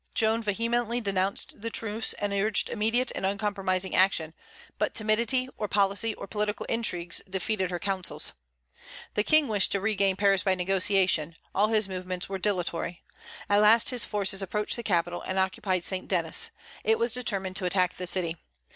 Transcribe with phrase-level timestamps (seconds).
[0.15, 4.33] Joan vehemently denounced the truce, and urged immediate and uncompromising action;
[4.79, 8.33] but timidity, or policy, or political intrigues, defeated her counsels.
[9.13, 13.03] The King wished to regain Paris by negotiation; all his movements were dilatory.
[13.47, 16.07] At last his forces approached the capital, and occupied St.
[16.07, 16.49] Denis.
[16.83, 18.37] It was determined to attack the city.